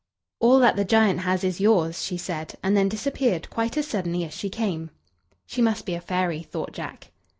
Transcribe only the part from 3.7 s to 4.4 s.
as suddenly as